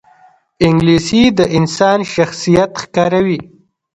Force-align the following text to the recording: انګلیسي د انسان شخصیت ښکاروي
انګلیسي 0.67 1.23
د 1.37 1.39
انسان 1.57 1.99
شخصیت 2.13 2.71
ښکاروي 2.81 3.39